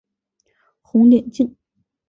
[0.81, 1.55] 红点镜。